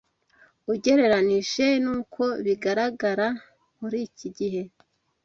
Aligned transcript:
ugereranyije 0.73 1.65
n’uko 1.83 2.23
bigaragara 2.45 3.27
muri 3.79 3.97
iki 4.07 4.27
gihe 4.37 4.61